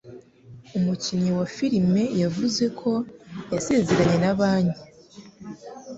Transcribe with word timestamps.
Umukinnyi 0.77 1.31
wa 1.39 1.45
filime 1.55 2.03
yavuze 2.21 2.63
ko 2.79 2.91
yasezeranye 3.53 4.17
na 4.23 4.33
banki. 4.39 4.81